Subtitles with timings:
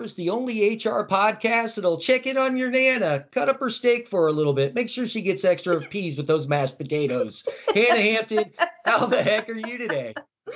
[0.00, 4.26] The only HR podcast that'll check in on your Nana, cut up her steak for
[4.26, 7.46] a little bit, make sure she gets extra peas with those mashed potatoes.
[7.74, 8.52] Hannah Hampton,
[8.84, 10.14] how the heck are you today?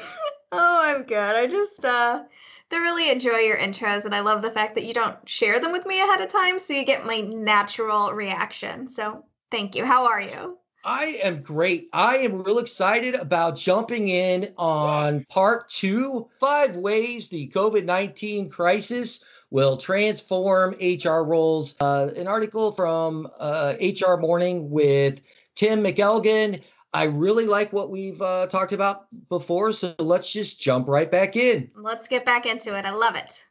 [0.57, 1.19] Oh, I'm good.
[1.35, 2.23] I just uh
[2.71, 5.85] thoroughly enjoy your intros and I love the fact that you don't share them with
[5.85, 8.87] me ahead of time so you get my natural reaction.
[8.87, 9.85] So, thank you.
[9.85, 10.57] How are you?
[10.85, 11.89] I am great.
[11.93, 18.51] I am real excited about jumping in on part two five ways the COVID 19
[18.51, 21.75] crisis will transform HR roles.
[21.81, 25.23] Uh, an article from uh, HR Morning with
[25.55, 26.63] Tim McElligott.
[26.93, 31.35] I really like what we've uh, talked about before, so let's just jump right back
[31.35, 31.71] in.
[31.75, 32.85] Let's get back into it.
[32.85, 33.45] I love it.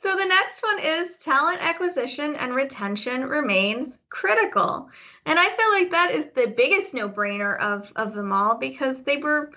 [0.00, 4.90] So, the next one is talent acquisition and retention remains critical.
[5.26, 9.02] And I feel like that is the biggest no brainer of, of them all because
[9.02, 9.52] they were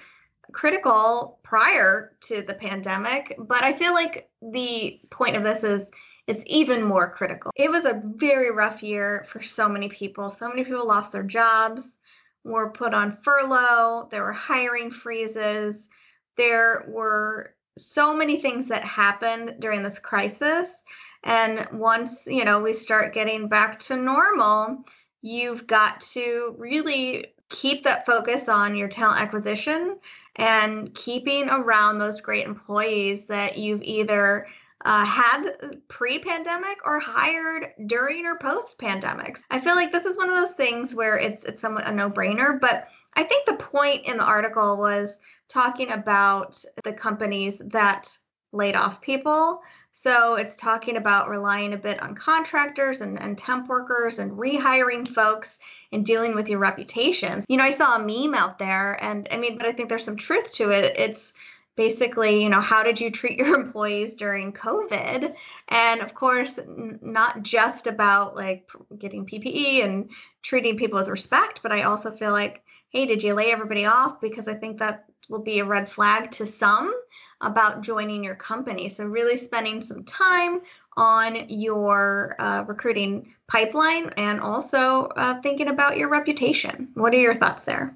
[0.51, 3.35] critical prior to the pandemic.
[3.37, 5.85] But I feel like the point of this is
[6.27, 7.51] it's even more critical.
[7.55, 10.29] It was a very rough year for so many people.
[10.29, 11.97] So many people lost their jobs,
[12.43, 15.87] were put on furlough, there were hiring freezes,
[16.35, 20.83] there were so many things that happened during this crisis.
[21.23, 24.83] And once, you know, we start getting back to normal,
[25.21, 29.97] you've got to really keep that focus on your talent acquisition
[30.35, 34.47] and keeping around those great employees that you've either
[34.85, 35.51] uh, had
[35.87, 39.43] pre-pandemic or hired during or post-pandemics.
[39.49, 42.59] I feel like this is one of those things where it's it's somewhat a no-brainer,
[42.59, 48.15] but I think the point in the article was talking about the companies that
[48.53, 49.61] laid off people
[49.99, 55.07] so it's talking about relying a bit on contractors and, and temp workers and rehiring
[55.07, 55.57] folks
[55.91, 57.45] and dealing with your reputations.
[57.49, 60.03] You know, I saw a meme out there, and I mean, but I think there's
[60.03, 60.99] some truth to it.
[60.99, 61.33] It's
[61.75, 65.33] basically, you know, how did you treat your employees during COVID?
[65.69, 68.69] And of course, n- not just about like
[68.99, 70.11] getting PPE and
[70.43, 74.21] treating people with respect, but I also feel like, hey, did you lay everybody off?
[74.21, 76.93] Because I think that will be a red flag to some
[77.41, 78.89] about joining your company.
[78.89, 80.61] So, really spending some time
[80.95, 86.89] on your uh, recruiting pipeline and also uh, thinking about your reputation.
[86.95, 87.95] What are your thoughts there?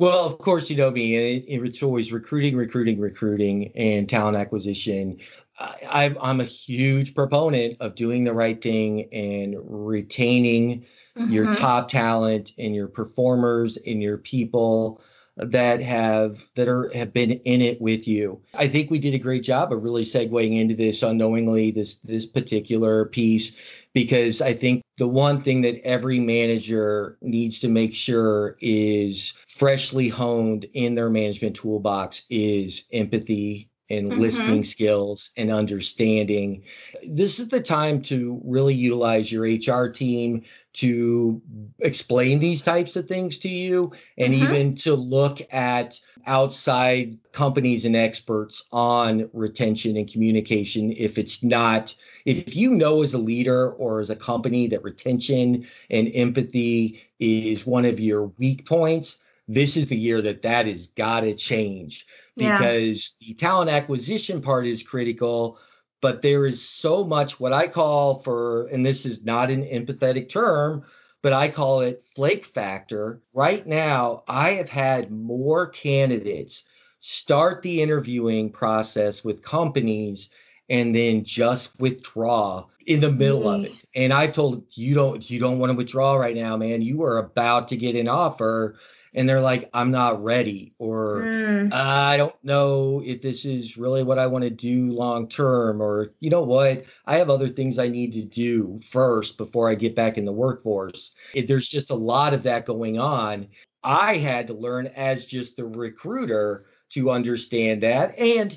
[0.00, 5.18] Well, of course, you know me, and it's always recruiting, recruiting, recruiting, and talent acquisition.
[5.58, 10.86] I, am a huge proponent of doing the right thing and retaining
[11.18, 11.30] mm-hmm.
[11.30, 15.02] your top talent and your performers and your people
[15.42, 18.42] that have that are have been in it with you.
[18.56, 22.26] I think we did a great job of really segueing into this unknowingly this this
[22.26, 28.56] particular piece because I think the one thing that every manager needs to make sure
[28.60, 34.20] is freshly honed in their management toolbox is empathy and mm-hmm.
[34.20, 36.64] listening skills and understanding.
[37.08, 41.42] This is the time to really utilize your HR team to
[41.80, 44.44] explain these types of things to you and mm-hmm.
[44.44, 51.94] even to look at outside companies and experts on retention and communication if it's not
[52.24, 57.66] if you know as a leader or as a company that retention and empathy is
[57.66, 59.18] one of your weak points
[59.48, 62.06] this is the year that that has got to change
[62.36, 63.28] because yeah.
[63.28, 65.58] the talent acquisition part is critical
[66.00, 70.28] but there is so much what i call for and this is not an empathetic
[70.28, 70.84] term
[71.22, 76.64] but i call it flake factor right now i have had more candidates
[76.98, 80.30] start the interviewing process with companies
[80.70, 83.58] and then just withdraw in the middle mm.
[83.58, 83.72] of it.
[83.94, 86.80] And I've told you don't you don't want to withdraw right now, man.
[86.80, 88.76] You are about to get an offer
[89.12, 91.72] and they're like, I'm not ready, or mm.
[91.72, 96.14] I don't know if this is really what I want to do long term, or
[96.20, 99.96] you know what, I have other things I need to do first before I get
[99.96, 101.14] back in the workforce.
[101.34, 103.48] It, there's just a lot of that going on.
[103.82, 108.56] I had to learn as just the recruiter to understand that and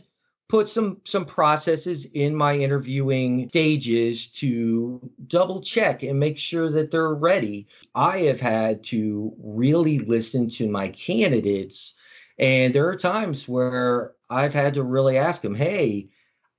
[0.50, 6.92] put some some processes in my interviewing stages to double check and make sure that
[6.92, 7.68] they're ready.
[7.96, 11.96] I have had to really listen to my candidates
[12.38, 16.10] and there are times where I've had to really ask them, "Hey,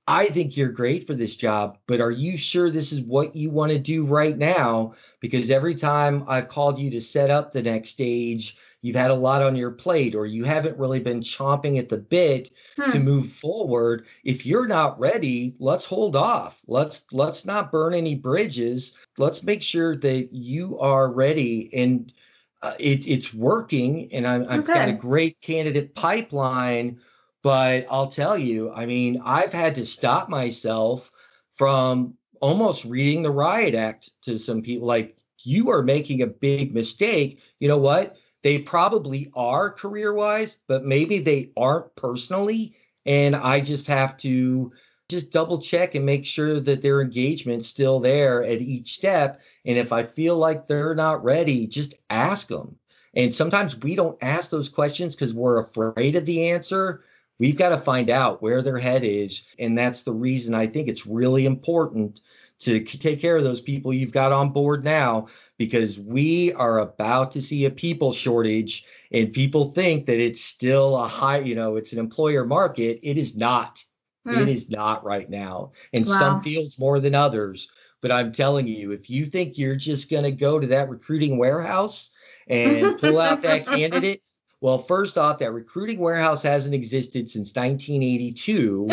[0.07, 3.49] I think you're great for this job, but are you sure this is what you
[3.49, 4.93] want to do right now?
[5.19, 9.15] Because every time I've called you to set up the next stage, you've had a
[9.15, 12.91] lot on your plate or you haven't really been chomping at the bit hmm.
[12.91, 14.05] to move forward.
[14.23, 16.61] If you're not ready, let's hold off.
[16.67, 18.95] Let's let's not burn any bridges.
[19.17, 22.13] Let's make sure that you are ready and
[22.61, 24.73] uh, it, it's working and i have okay.
[24.73, 26.99] got a great candidate pipeline
[27.45, 31.11] but I'll tell you, I mean, I've had to stop myself
[31.53, 36.73] from almost reading the riot act to some people like you are making a big
[36.73, 37.43] mistake.
[37.59, 38.17] You know what?
[38.41, 42.73] They probably are career wise but maybe they aren't personally
[43.05, 44.71] and i just have to
[45.09, 49.77] just double check and make sure that their engagement's still there at each step and
[49.77, 52.77] if i feel like they're not ready just ask them
[53.15, 57.01] and sometimes we don't ask those questions because we're afraid of the answer
[57.37, 59.45] We've got to find out where their head is.
[59.59, 62.21] And that's the reason I think it's really important
[62.59, 65.27] to take care of those people you've got on board now
[65.57, 70.95] because we are about to see a people shortage and people think that it's still
[70.95, 72.99] a high, you know, it's an employer market.
[73.03, 73.83] It is not.
[74.25, 74.39] Hmm.
[74.39, 75.73] It is not right now.
[75.91, 76.19] In wow.
[76.19, 77.67] some fields more than others.
[78.01, 81.37] But I'm telling you, if you think you're just going to go to that recruiting
[81.37, 82.11] warehouse
[82.47, 84.21] and pull out that candidate
[84.65, 88.89] well, first off, that recruiting warehouse hasn't existed since 1982.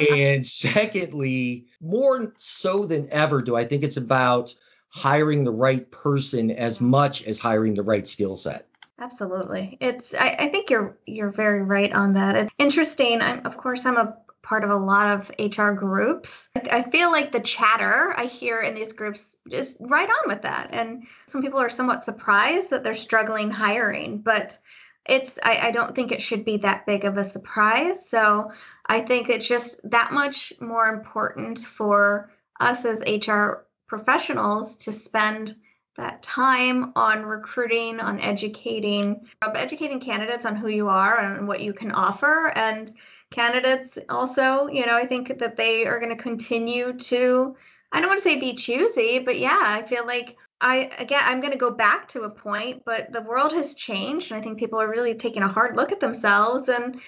[0.10, 4.52] and secondly, more so than ever, do I think it's about
[4.88, 8.66] hiring the right person as much as hiring the right skill set.
[8.98, 9.78] Absolutely.
[9.80, 12.34] It's I, I, think you're you're very right on that.
[12.34, 13.22] It's interesting.
[13.22, 14.16] I'm, of course I'm a
[14.48, 16.48] part of a lot of HR groups.
[16.72, 20.70] I feel like the chatter I hear in these groups is right on with that.
[20.72, 24.56] And some people are somewhat surprised that they're struggling hiring, but
[25.04, 28.08] it's I, I don't think it should be that big of a surprise.
[28.08, 28.52] So
[28.86, 35.56] I think it's just that much more important for us as HR professionals to spend
[35.98, 41.74] that time on recruiting, on educating, educating candidates on who you are and what you
[41.74, 42.90] can offer and
[43.30, 47.56] candidates also, you know, I think that they are going to continue to,
[47.92, 51.40] I don't want to say be choosy, but yeah, I feel like I, again, I'm
[51.40, 54.32] going to go back to a point, but the world has changed.
[54.32, 57.00] And I think people are really taking a hard look at themselves and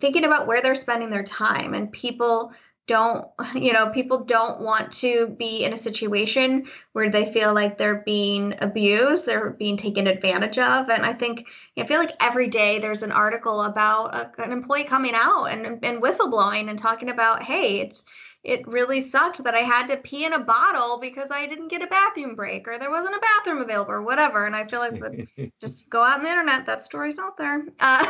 [0.00, 1.72] thinking about where they're spending their time.
[1.72, 2.52] And people
[2.86, 7.78] don't you know people don't want to be in a situation where they feel like
[7.78, 10.88] they're being abused they're being taken advantage of.
[10.88, 11.46] And i think
[11.78, 15.84] i feel like every day there's an article about a, an employee coming out and,
[15.84, 18.04] and whistleblowing and talking about hey it's
[18.42, 21.82] it really sucked that i had to pee in a bottle because i didn't get
[21.82, 24.46] a bathroom break or there wasn't a bathroom available or whatever.
[24.46, 25.28] And i feel like
[25.60, 27.64] just go out on the internet that story's out there.
[27.80, 28.04] Uh,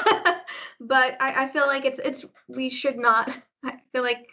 [0.81, 4.29] but I, I feel like it's it's we should not i feel like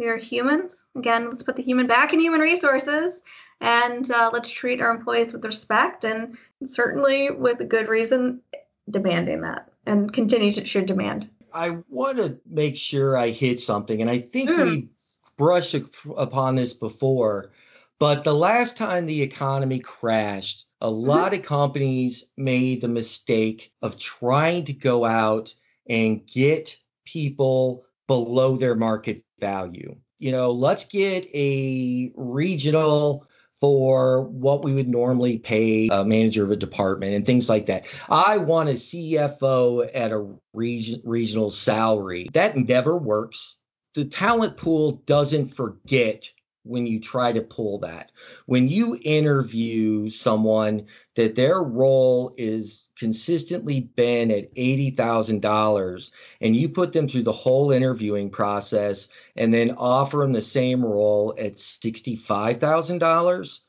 [0.00, 0.82] we are humans.
[0.96, 3.20] Again, let's put the human back in human resources
[3.60, 8.40] and uh, let's treat our employees with respect and certainly with a good reason
[8.88, 11.28] demanding that and continue to should demand.
[11.52, 14.64] I want to make sure I hit something, and I think mm.
[14.64, 14.88] we
[15.36, 15.76] brushed
[16.16, 17.50] upon this before,
[17.98, 21.08] but the last time the economy crashed, a mm-hmm.
[21.08, 25.52] lot of companies made the mistake of trying to go out
[25.88, 29.96] and get people below their market value.
[30.18, 33.26] You know, let's get a regional
[33.60, 37.86] for what we would normally pay a manager of a department and things like that.
[38.08, 42.28] I want a CFO at a region, regional salary.
[42.32, 43.56] That never works.
[43.94, 46.24] The talent pool doesn't forget
[46.62, 48.12] when you try to pull that.
[48.46, 56.92] When you interview someone that their role is consistently been at $80,000 and you put
[56.92, 63.60] them through the whole interviewing process and then offer them the same role at $65,000,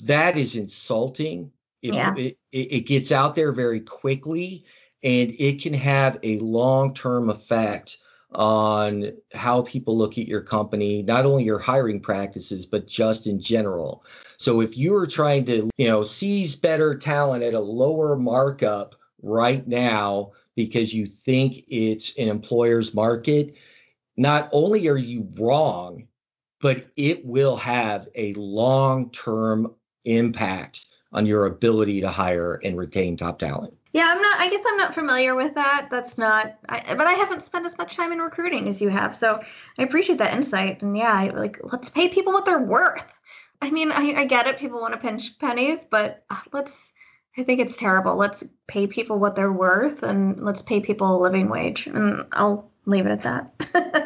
[0.00, 1.52] that is insulting.
[1.82, 2.14] It, yeah.
[2.16, 4.64] it, it gets out there very quickly
[5.02, 7.98] and it can have a long term effect
[8.36, 13.40] on how people look at your company, not only your hiring practices, but just in
[13.40, 14.04] general.
[14.36, 18.94] So if you are trying to, you know, seize better talent at a lower markup
[19.22, 23.56] right now because you think it's an employer's market,
[24.18, 26.06] not only are you wrong,
[26.60, 29.74] but it will have a long-term
[30.04, 33.72] impact on your ability to hire and retain top talent.
[33.96, 34.40] Yeah, I'm not.
[34.40, 35.88] I guess I'm not familiar with that.
[35.90, 36.58] That's not.
[36.68, 39.40] I, but I haven't spent as much time in recruiting as you have, so
[39.78, 40.82] I appreciate that insight.
[40.82, 43.06] And yeah, I, like let's pay people what they're worth.
[43.62, 44.58] I mean, I, I get it.
[44.58, 46.92] People want to pinch pennies, but uh, let's.
[47.38, 48.16] I think it's terrible.
[48.16, 51.86] Let's pay people what they're worth, and let's pay people a living wage.
[51.86, 54.05] And I'll leave it at that.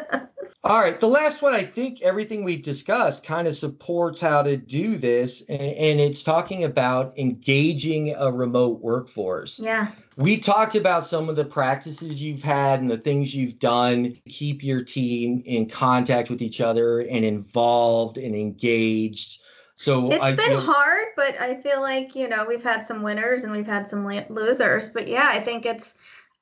[0.63, 0.99] All right.
[0.99, 5.41] The last one, I think everything we've discussed kind of supports how to do this.
[5.41, 9.59] And, it's talking about engaging a remote workforce.
[9.59, 9.87] Yeah.
[10.17, 14.11] We talked about some of the practices you've had and the things you've done to
[14.29, 19.41] keep your team in contact with each other and involved and engaged.
[19.73, 23.01] So it's I been feel- hard, but I feel like, you know, we've had some
[23.01, 24.89] winners and we've had some losers.
[24.89, 25.91] But yeah, I think it's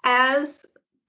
[0.04, 0.66] as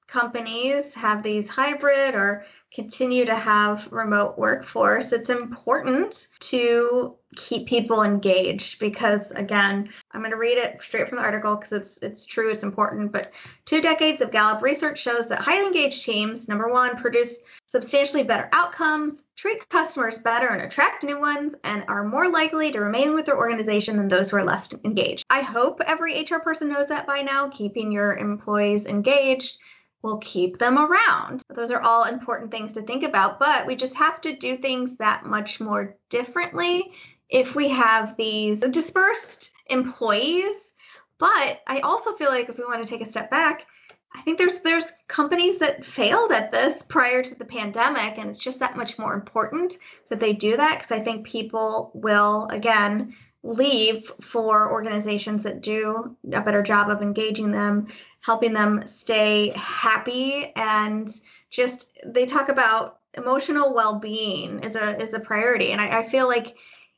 [0.07, 8.03] companies have these hybrid or continue to have remote workforce, it's important to keep people
[8.03, 12.27] engaged because again i'm going to read it straight from the article because it's it's
[12.27, 13.31] true it's important but
[13.65, 18.49] two decades of gallup research shows that highly engaged teams number one produce substantially better
[18.53, 23.25] outcomes treat customers better and attract new ones and are more likely to remain with
[23.25, 25.25] their organization than those who are less engaged.
[25.31, 29.59] I hope every hr person knows that by now keeping your employees engaged
[30.03, 31.43] will keep them around.
[31.55, 34.97] Those are all important things to think about, but we just have to do things
[34.97, 36.93] that much more differently
[37.29, 40.75] if we have these dispersed employees.
[41.19, 43.67] But I also feel like if we want to take a step back,
[44.15, 48.39] I think there's there's companies that failed at this prior to the pandemic and it's
[48.39, 49.79] just that much more important
[50.09, 56.17] that they do that because I think people will again leave for organizations that do
[56.33, 57.87] a better job of engaging them,
[58.21, 61.21] helping them stay happy and
[61.51, 65.73] just they talk about emotional well-being is a is a priority.
[65.73, 66.55] And I, I feel like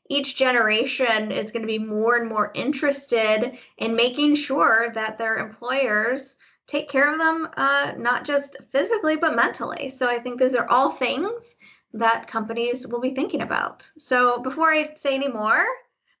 [0.09, 5.37] each generation is going to be more and more interested in making sure that their
[5.37, 6.35] employers
[6.67, 9.89] take care of them uh, not just physically but mentally.
[9.89, 11.55] So i think these are all things
[11.93, 13.89] that companies will be thinking about.
[13.97, 15.65] So before i say any more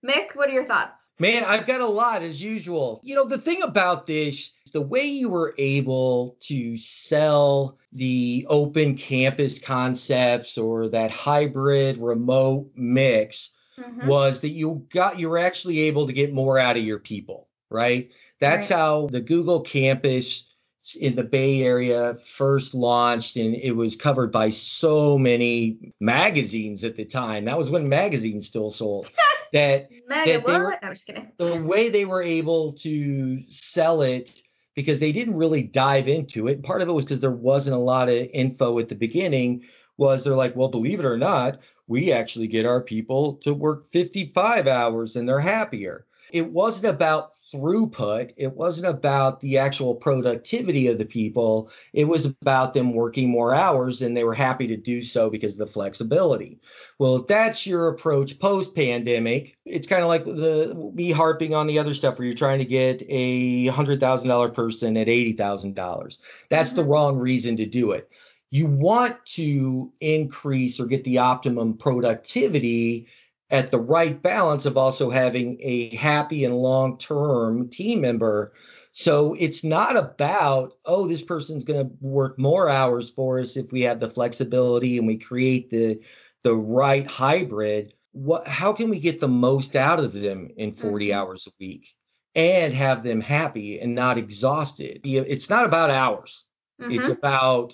[0.03, 1.07] Mick, what are your thoughts?
[1.19, 2.99] Man, I've got a lot as usual.
[3.03, 8.95] You know, the thing about this, the way you were able to sell the open
[8.95, 14.07] campus concepts or that hybrid remote mix mm-hmm.
[14.07, 17.47] was that you got you were actually able to get more out of your people,
[17.69, 18.11] right?
[18.39, 18.77] That's right.
[18.77, 20.52] how the Google campus
[20.99, 26.95] in the Bay Area first launched, and it was covered by so many magazines at
[26.95, 27.45] the time.
[27.45, 29.09] That was when magazines still sold.
[29.53, 34.29] that, that they were, no, the way they were able to sell it
[34.75, 36.63] because they didn't really dive into it.
[36.63, 39.63] Part of it was because there wasn't a lot of info at the beginning.
[39.95, 43.85] Was they're like, well, believe it or not, we actually get our people to work
[43.85, 48.33] 55 hours and they're happier it wasn't about throughput.
[48.37, 51.69] It wasn't about the actual productivity of the people.
[51.93, 55.53] It was about them working more hours and they were happy to do so because
[55.53, 56.59] of the flexibility.
[56.97, 61.67] Well, if that's your approach post pandemic, it's kind of like the me harping on
[61.67, 66.19] the other stuff where you're trying to get a $100,000 person at $80,000.
[66.49, 66.75] That's mm-hmm.
[66.75, 68.09] the wrong reason to do it.
[68.49, 73.07] You want to increase or get the optimum productivity
[73.53, 78.51] at the right balance of also having a happy and long term team member.
[78.91, 83.71] So it's not about, oh, this person's going to work more hours for us if
[83.71, 86.03] we have the flexibility and we create the
[86.41, 87.93] the right hybrid.
[88.11, 91.19] What how can we get the most out of them in 40 mm-hmm.
[91.19, 91.93] hours a week
[92.35, 95.01] and have them happy and not exhausted?
[95.03, 96.43] It's not about hours.
[96.81, 96.91] Mm-hmm.
[96.91, 97.73] It's about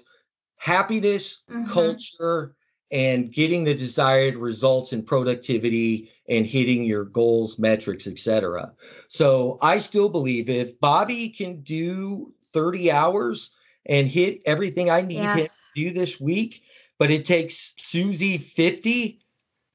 [0.58, 1.72] happiness, mm-hmm.
[1.72, 2.54] culture,
[2.92, 8.74] and getting the desired results in productivity and hitting your goals, metrics, etc.
[9.08, 13.52] So I still believe if Bobby can do 30 hours
[13.86, 16.64] and hit everything I need him to do this week,
[16.98, 19.20] but it takes Susie 50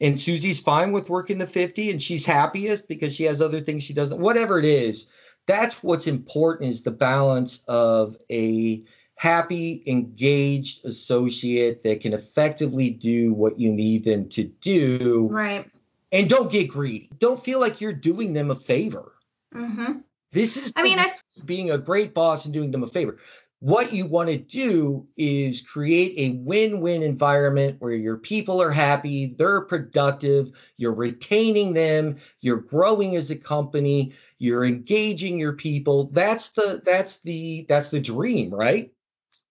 [0.01, 3.85] and Susie's fine with working the 50 and she's happiest because she has other things
[3.85, 5.07] she doesn't, whatever it is,
[5.47, 8.83] that's what's important is the balance of a
[9.17, 15.29] happy, engaged associate that can effectively do what you need them to do.
[15.31, 15.71] Right.
[16.13, 17.11] And don't get greedy.
[17.19, 19.13] Don't feel like you're doing them a favor.
[19.55, 19.99] Mm-hmm.
[20.33, 21.13] This is I mean, I...
[21.45, 23.19] being a great boss and doing them a favor.
[23.61, 28.71] What you want to do is create a win win environment where your people are
[28.71, 36.11] happy, they're productive, you're retaining them, you're growing as a company, you're engaging your people.
[36.13, 38.93] That's the that's the that's the dream, right?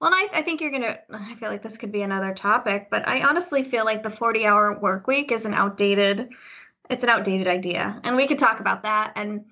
[0.03, 2.89] Well, I, I think you're going to, I feel like this could be another topic,
[2.91, 6.33] but I honestly feel like the 40 hour work week is an outdated,
[6.89, 8.01] it's an outdated idea.
[8.03, 9.13] And we could talk about that.
[9.15, 9.45] And,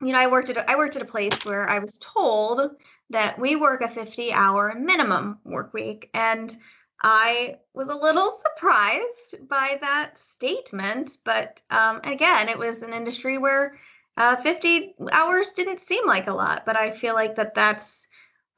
[0.00, 2.70] you know, I worked at, I worked at a place where I was told
[3.10, 6.08] that we work a 50 hour minimum work week.
[6.14, 6.56] And
[7.02, 11.18] I was a little surprised by that statement.
[11.24, 13.76] But um, again, it was an industry where
[14.16, 17.99] uh, 50 hours didn't seem like a lot, but I feel like that that's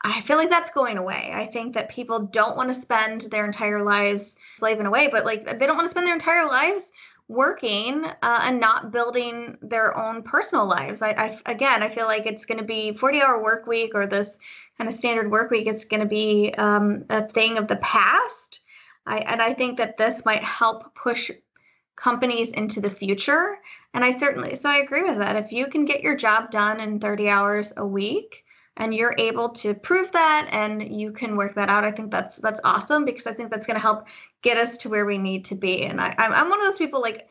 [0.04, 1.30] I feel like that's going away.
[1.32, 5.44] I think that people don't want to spend their entire lives slaving away, but like
[5.44, 6.90] they don't want to spend their entire lives
[7.28, 11.02] working uh, and not building their own personal lives.
[11.02, 14.06] I, I again, I feel like it's going to be 40 hour work week or
[14.06, 14.38] this
[14.76, 18.60] kind of standard work week is going to be um, a thing of the past.
[19.06, 21.30] I, and I think that this might help push
[21.96, 23.58] companies into the future.
[23.94, 25.36] And I certainly, so I agree with that.
[25.36, 28.44] If you can get your job done in 30 hours a week,
[28.76, 32.36] and you're able to prove that and you can work that out i think that's
[32.36, 34.06] that's awesome because i think that's going to help
[34.42, 35.84] get us to where we need to be.
[35.84, 37.28] And I, i'm one of those people like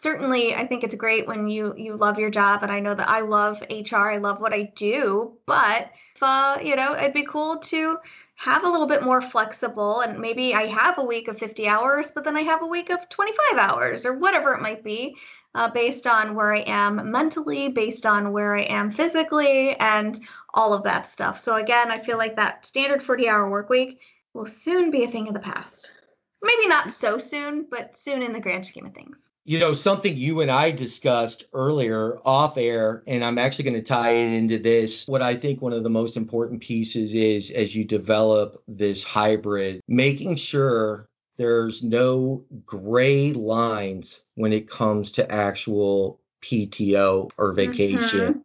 [0.00, 3.08] certainly i think it's great when you you love your job and i know that
[3.08, 5.90] i love hr i love what i do but
[6.22, 7.98] uh, you know it'd be cool to
[8.36, 12.10] have a little bit more flexible and maybe i have a week of 50 hours
[12.10, 15.14] but then i have a week of 25 hours or whatever it might be
[15.54, 20.20] uh, based on where i am mentally based on where i am physically and
[20.54, 21.38] all of that stuff.
[21.38, 23.98] So again, I feel like that standard 40 hour work week
[24.32, 25.92] will soon be a thing of the past.
[26.42, 29.20] Maybe not so soon, but soon in the grand scheme of things.
[29.46, 33.86] You know, something you and I discussed earlier off air, and I'm actually going to
[33.86, 35.06] tie it into this.
[35.06, 39.82] What I think one of the most important pieces is as you develop this hybrid,
[39.86, 41.06] making sure
[41.36, 48.20] there's no gray lines when it comes to actual PTO or vacation.
[48.20, 48.38] Mm-hmm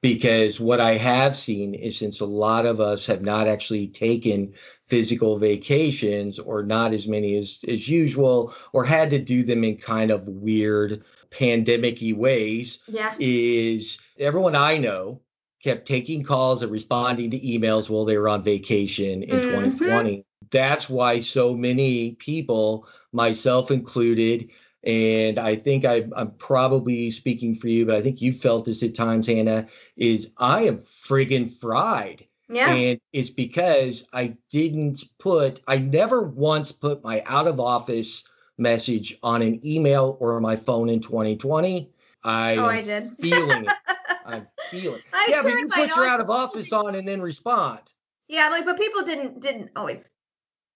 [0.00, 4.52] because what I have seen is since a lot of us have not actually taken
[4.82, 9.76] physical vacations or not as many as, as usual or had to do them in
[9.76, 13.14] kind of weird pandemic ways yeah.
[13.18, 15.20] is everyone I know
[15.62, 19.78] kept taking calls and responding to emails while they were on vacation in mm-hmm.
[19.78, 20.26] 2020.
[20.50, 24.50] That's why so many people, myself included,
[24.86, 28.82] and I think I, am probably speaking for you, but I think you felt this
[28.82, 32.26] at times, Hannah, is I am friggin' fried.
[32.48, 32.70] Yeah.
[32.70, 38.24] And it's because I didn't put, I never once put my out of office
[38.58, 41.90] message on an email or my phone in 2020.
[42.22, 43.04] I oh, I did.
[43.04, 43.72] feeling it.
[44.26, 45.10] I'm feeling it.
[45.12, 47.80] I yeah, but you put your out of office on and then respond.
[48.28, 50.02] Yeah, like but people didn't didn't always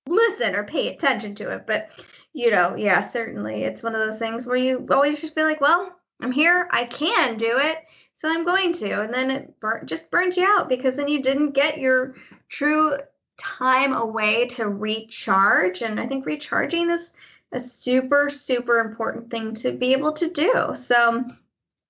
[0.06, 1.66] listen or pay attention to it.
[1.66, 1.88] But
[2.32, 3.64] you know, yeah, certainly.
[3.64, 6.68] It's one of those things where you always just be like, well, I'm here.
[6.70, 7.84] I can do it.
[8.16, 9.02] So I'm going to.
[9.02, 12.14] And then it bur- just burns you out because then you didn't get your
[12.48, 12.96] true
[13.38, 15.82] time away to recharge.
[15.82, 17.12] And I think recharging is
[17.52, 20.72] a super, super important thing to be able to do.
[20.74, 21.24] So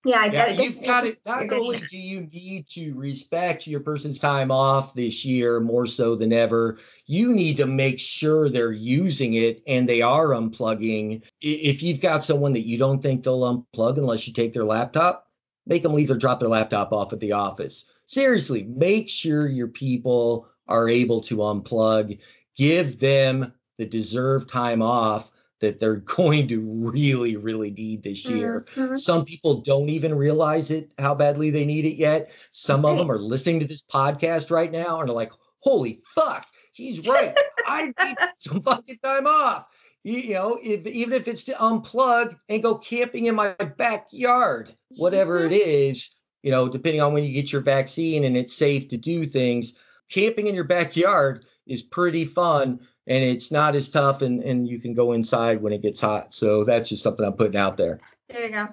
[0.08, 1.18] yeah, I yeah, you've got it.
[1.26, 6.16] Not only do you need to respect your person's time off this year more so
[6.16, 11.28] than ever, you need to make sure they're using it and they are unplugging.
[11.42, 15.26] If you've got someone that you don't think they'll unplug unless you take their laptop,
[15.66, 17.84] make them leave or drop their laptop off at the office.
[18.06, 22.18] Seriously, make sure your people are able to unplug.
[22.56, 28.64] Give them the deserved time off that they're going to really, really need this year.
[28.74, 28.96] Mm-hmm.
[28.96, 32.30] Some people don't even realize it, how badly they need it yet.
[32.50, 36.46] Some of them are listening to this podcast right now and are like, holy fuck,
[36.72, 37.36] he's right.
[37.66, 39.66] I need some fucking time off.
[40.04, 45.44] You, know, if even if it's to unplug and go camping in my backyard, whatever
[45.44, 48.96] it is, you know, depending on when you get your vaccine and it's safe to
[48.96, 49.74] do things,
[50.10, 54.78] camping in your backyard is pretty fun and it's not as tough and, and you
[54.78, 56.34] can go inside when it gets hot.
[56.34, 58.00] So that's just something I'm putting out there.
[58.28, 58.68] There you go.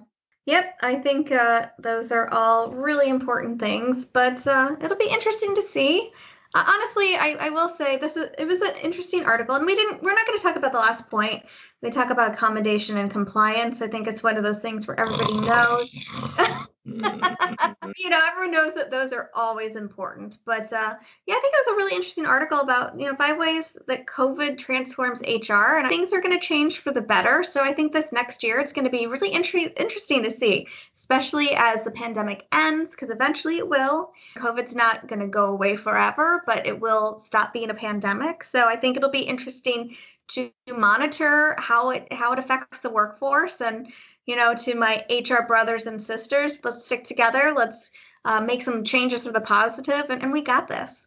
[0.45, 5.55] Yep, I think uh, those are all really important things, but uh, it'll be interesting
[5.55, 6.11] to see.
[6.53, 9.75] Uh, honestly, I, I will say this is it was an interesting article, and we
[9.75, 10.03] didn't.
[10.03, 11.43] We're not going to talk about the last point.
[11.81, 13.81] They talk about accommodation and compliance.
[13.81, 16.37] I think it's one of those things where everybody knows.
[17.97, 20.37] you know, everyone knows that those are always important.
[20.45, 20.93] But uh,
[21.25, 24.05] yeah, I think it was a really interesting article about, you know, five ways that
[24.05, 27.43] COVID transforms HR and things are going to change for the better.
[27.43, 30.67] So I think this next year it's going to be really inter- interesting to see,
[30.95, 34.11] especially as the pandemic ends, because eventually it will.
[34.37, 38.43] COVID's not going to go away forever, but it will stop being a pandemic.
[38.43, 39.95] So I think it'll be interesting
[40.27, 43.87] to monitor how it how it affects the workforce and
[44.25, 47.53] you know, to my HR brothers and sisters, let's stick together.
[47.55, 47.91] Let's
[48.23, 51.05] uh, make some changes for the positive, and, and we got this.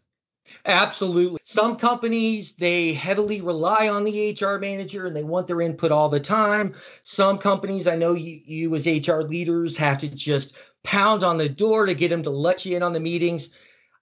[0.64, 1.38] Absolutely.
[1.42, 6.08] Some companies, they heavily rely on the HR manager and they want their input all
[6.08, 6.74] the time.
[7.02, 11.48] Some companies, I know you, you as HR leaders have to just pound on the
[11.48, 13.50] door to get them to let you in on the meetings.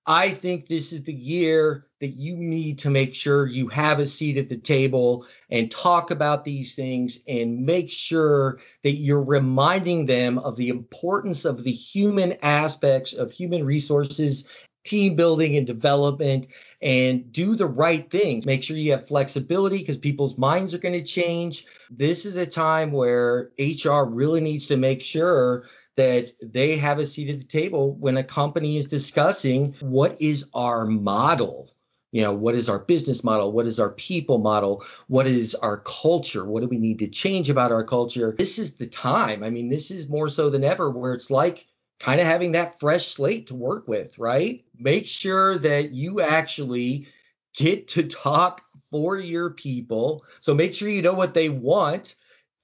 [0.07, 4.07] I think this is the year that you need to make sure you have a
[4.07, 10.07] seat at the table and talk about these things and make sure that you're reminding
[10.07, 16.47] them of the importance of the human aspects of human resources, team building and development,
[16.81, 18.47] and do the right things.
[18.47, 21.65] Make sure you have flexibility because people's minds are going to change.
[21.91, 25.65] This is a time where HR really needs to make sure
[25.97, 30.49] that they have a seat at the table when a company is discussing what is
[30.55, 31.71] our model
[32.13, 35.79] you know what is our business model what is our people model what is our
[35.79, 39.51] culture what do we need to change about our culture this is the time i
[39.51, 41.67] mean this is more so than ever where it's like
[41.99, 44.65] kind of having that fresh slate to work with, right?
[44.79, 47.09] Make sure that you actually
[47.55, 50.25] get to talk for your people.
[50.41, 52.15] So make sure you know what they want.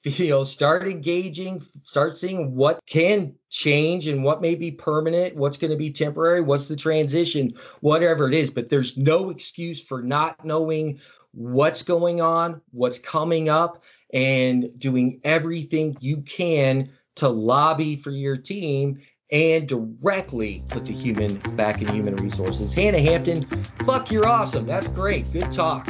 [0.22, 5.58] You know, start engaging, start seeing what can change and what may be permanent, what's
[5.58, 8.50] going to be temporary, what's the transition, whatever it is.
[8.50, 10.98] But there's no excuse for not knowing
[11.30, 18.36] what's going on, what's coming up, and doing everything you can to lobby for your
[18.36, 22.74] team and directly put the human back in human resources.
[22.74, 23.42] Hannah Hampton,
[23.86, 24.66] fuck, you're awesome.
[24.66, 25.32] That's great.
[25.32, 25.88] Good talk.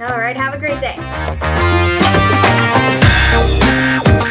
[0.00, 0.36] All right.
[0.36, 0.96] Have a great day.
[3.32, 4.21] Música